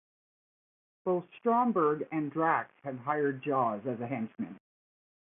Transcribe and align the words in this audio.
Both 1.05 1.25
Stromberg 1.37 2.07
and 2.11 2.31
Drax 2.31 2.73
have 2.83 2.97
hired 2.97 3.43
Jaws 3.43 3.85
as 3.85 3.99
a 3.99 4.07
henchman. 4.07 4.59